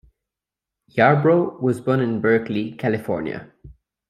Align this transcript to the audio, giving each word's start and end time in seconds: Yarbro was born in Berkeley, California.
Yarbro 0.97 1.61
was 1.61 1.79
born 1.79 1.99
in 1.99 2.21
Berkeley, 2.21 2.71
California. 2.71 3.51